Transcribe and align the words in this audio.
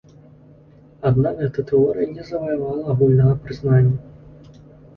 Аднак 1.09 1.35
гэта 1.41 1.65
тэорыя 1.71 2.07
не 2.15 2.23
заваявала 2.31 2.89
агульнага 2.97 3.39
прызнання. 3.45 3.95